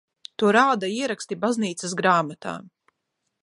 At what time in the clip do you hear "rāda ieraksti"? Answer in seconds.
0.55-1.37